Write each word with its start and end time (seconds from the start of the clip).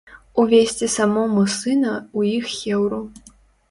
Увесці 0.43 0.89
самому 0.95 1.45
сына 1.59 1.95
ў 2.17 2.43
іх 2.43 2.53
хеўру. 2.59 3.05